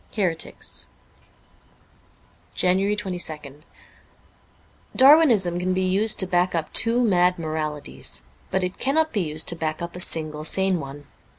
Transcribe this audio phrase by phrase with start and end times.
[0.17, 0.87] 'Heretics*
[2.55, 3.61] JANUARY 22nd
[4.95, 9.47] DARWINISM can be used to back up two mad moralities, but it cannot be used
[9.49, 11.05] to back up a single sane one.